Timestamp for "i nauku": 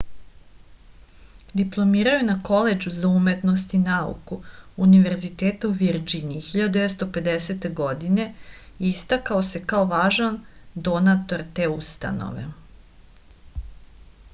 3.79-4.37